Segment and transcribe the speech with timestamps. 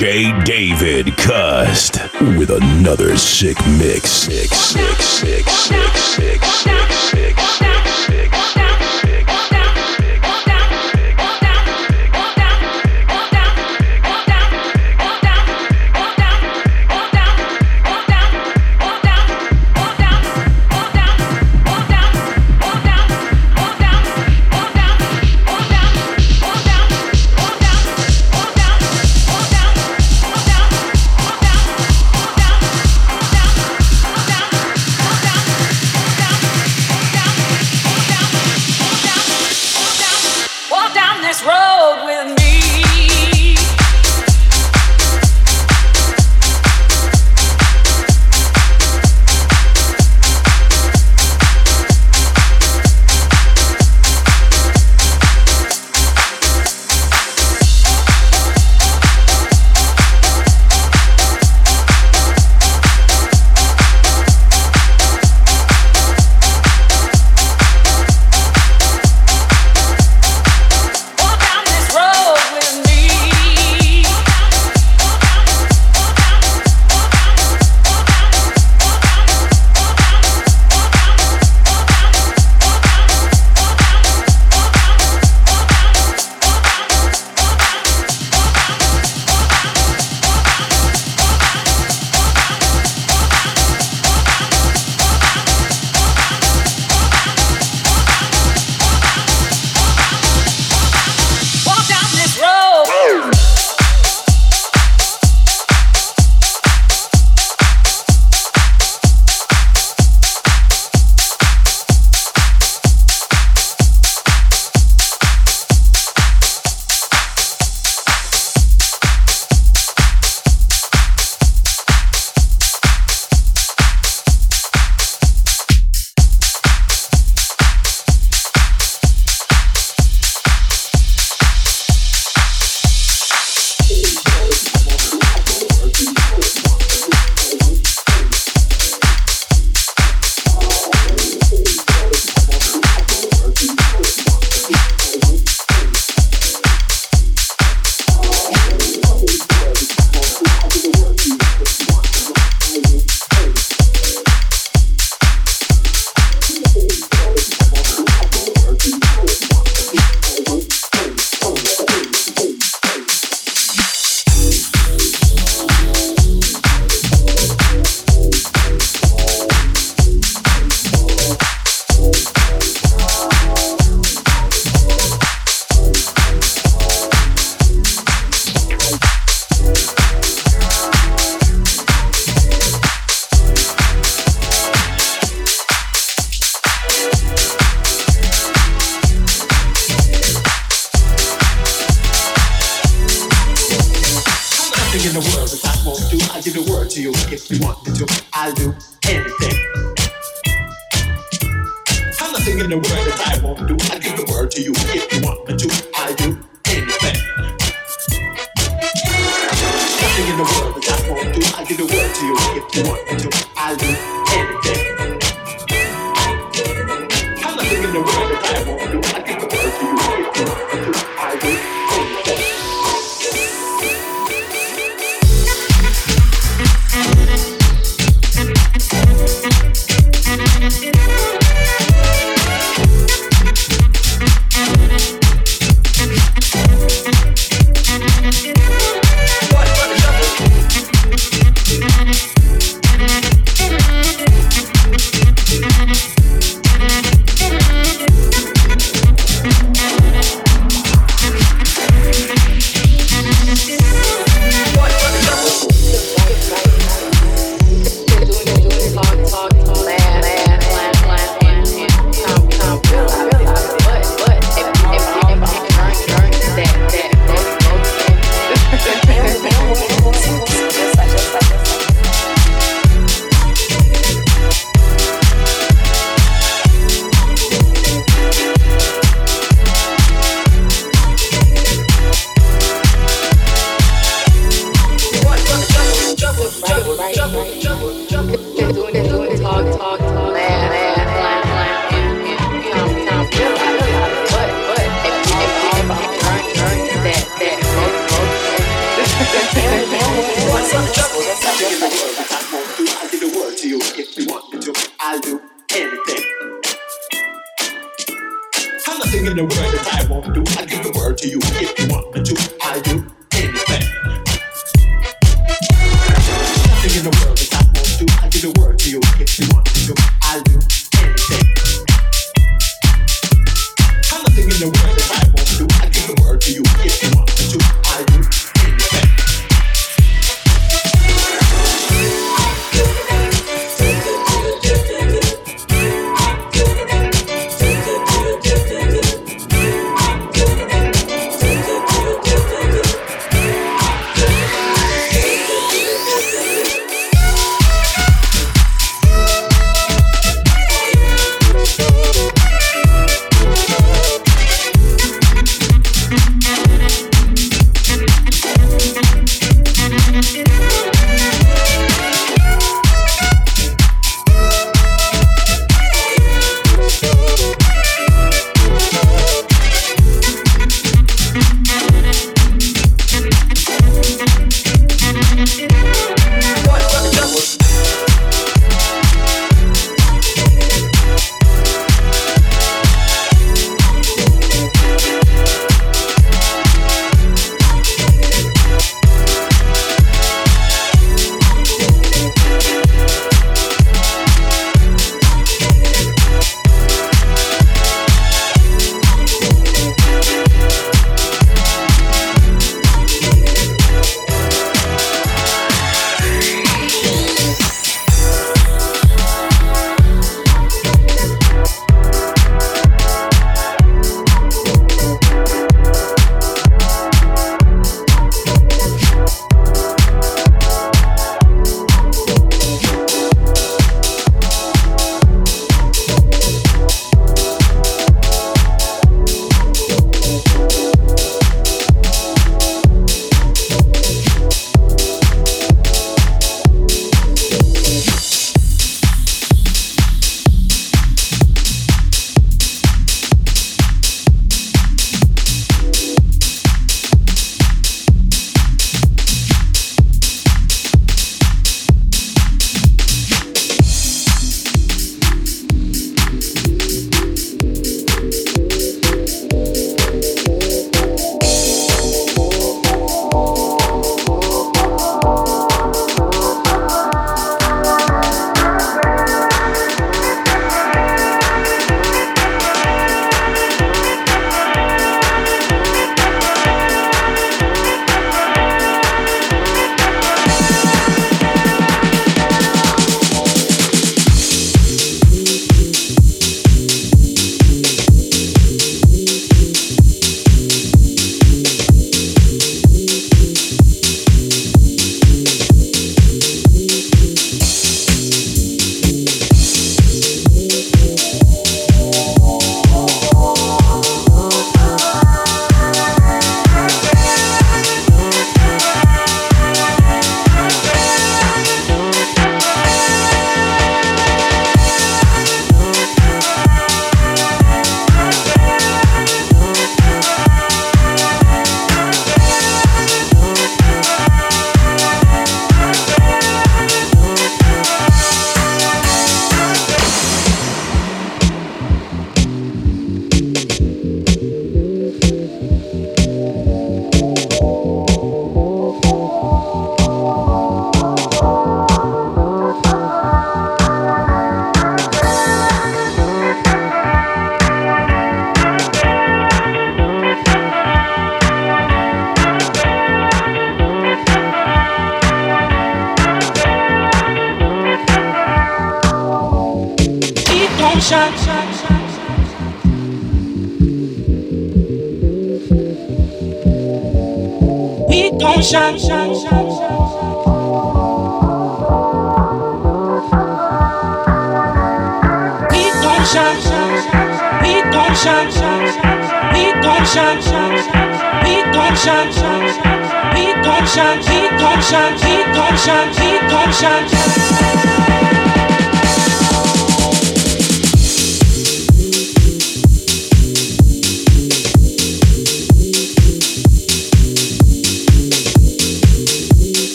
[0.00, 2.00] DJ David Cust
[2.38, 4.10] with another sick mix.
[4.10, 5.46] Sick, sick, sick,
[41.30, 42.49] this road with me.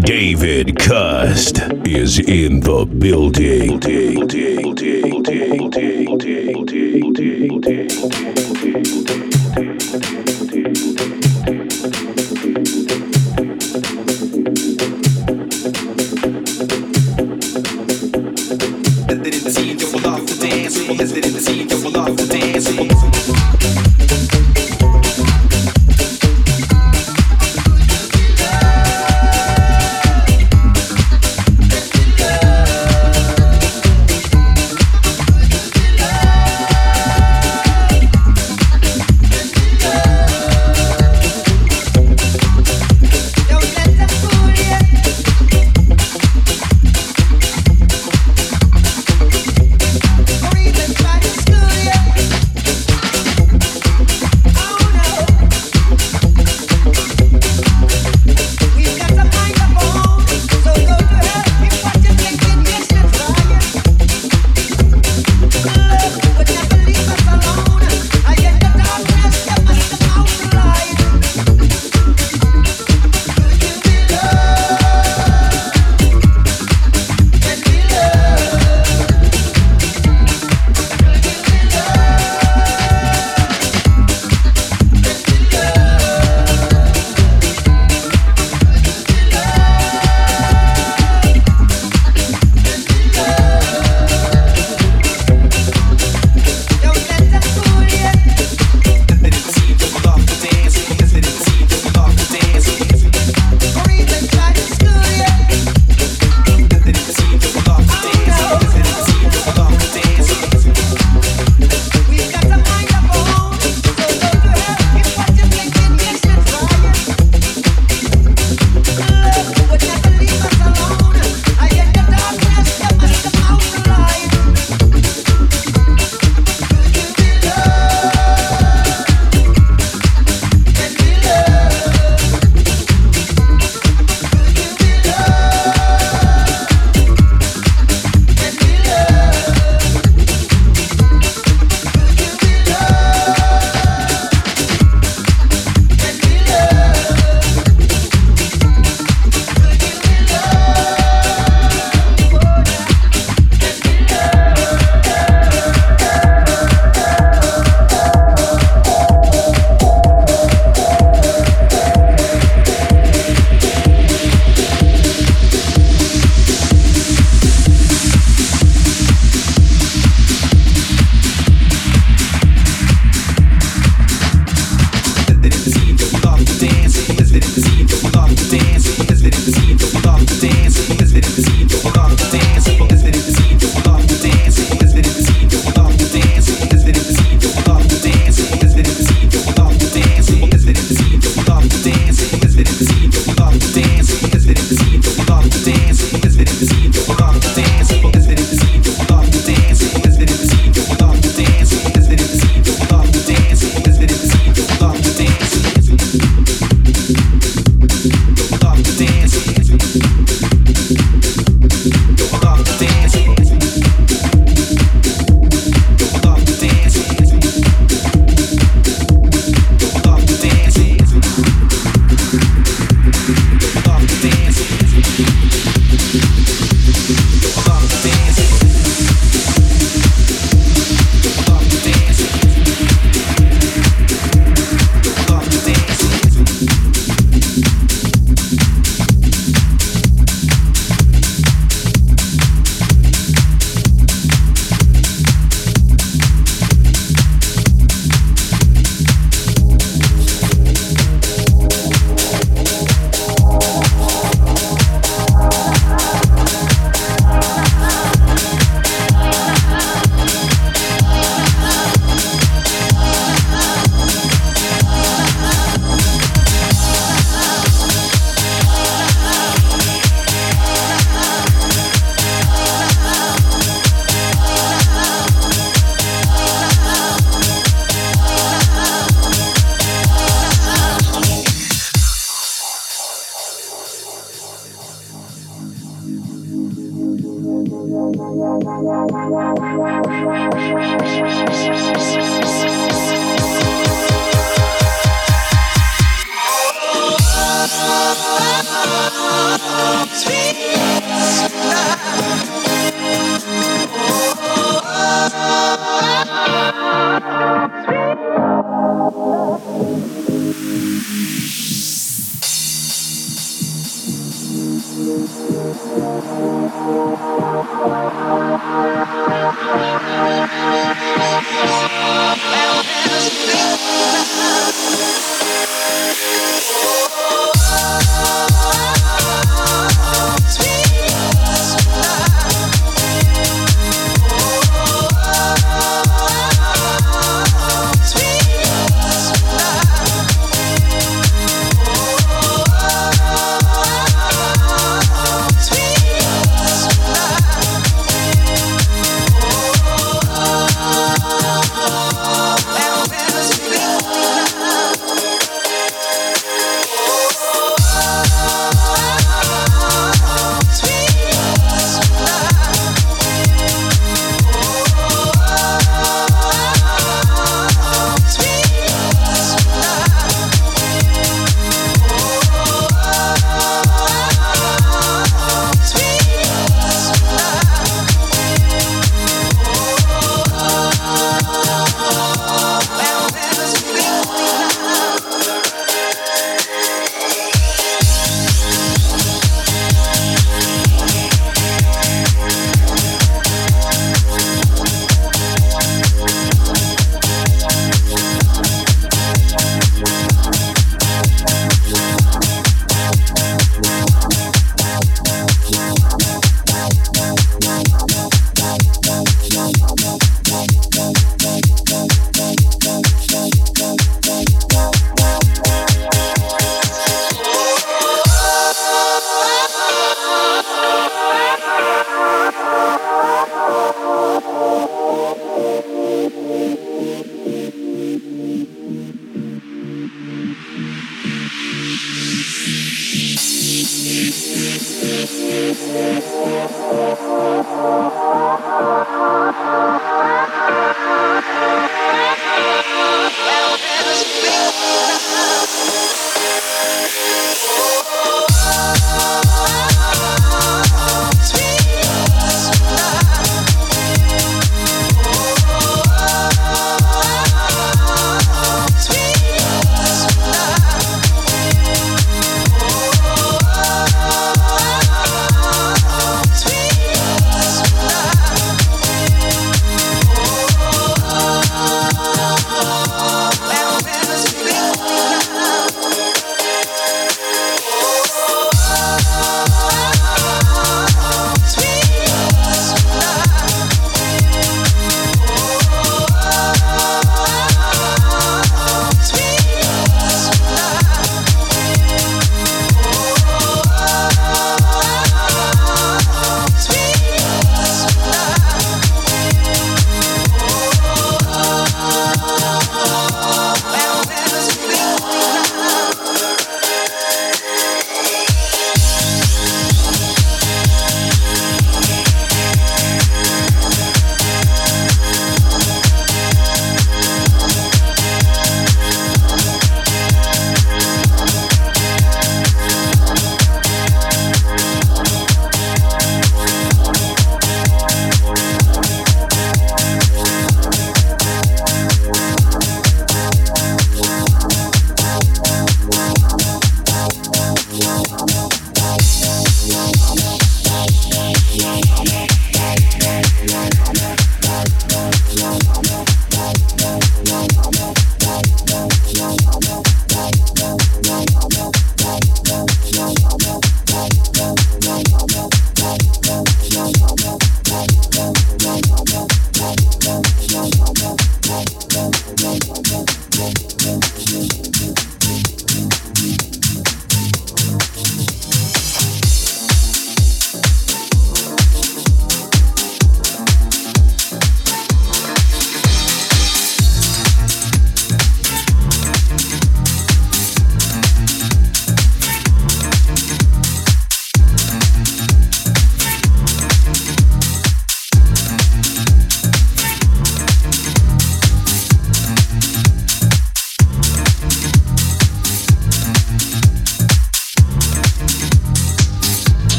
[0.00, 3.78] David Cust is in the building.
[3.80, 4.70] building.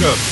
[0.00, 0.29] Motherfucker.